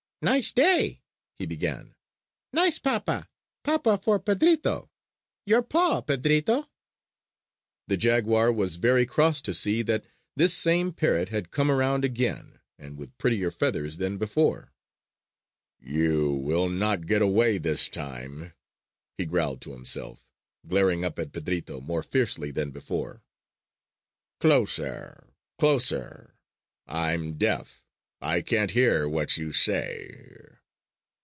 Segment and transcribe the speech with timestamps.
[0.23, 1.01] "Nice day!"
[1.33, 1.95] he began.
[2.53, 3.27] "Nice papa!
[3.63, 4.91] Papa for Pedrito!
[5.47, 6.69] Your paw, Pedrito!"
[7.87, 12.59] The jaguar was very cross to see that this same parrot had come around again
[12.77, 14.75] and with prettier feathers than before.
[15.79, 18.53] "You will not get away this time!"
[19.17, 20.29] he growled to himself,
[20.67, 23.23] glaring up at Pedrito more fiercely than before.
[24.39, 25.33] "Closer!
[25.57, 26.35] Closer!
[26.85, 27.79] I'm deaf!
[28.23, 30.19] I can't hear what you say!"